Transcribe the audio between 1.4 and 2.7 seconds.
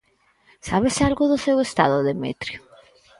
seu estado, Demetrio?